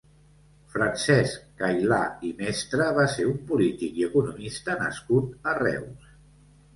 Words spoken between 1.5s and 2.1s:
Cailà